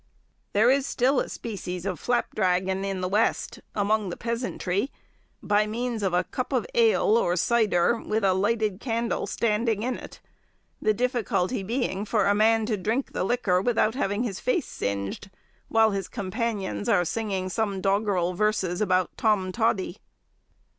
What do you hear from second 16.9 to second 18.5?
singing some doggrel